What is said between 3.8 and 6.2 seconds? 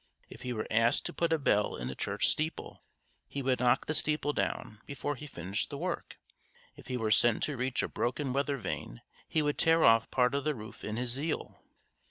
the steeple down, before he finished the work.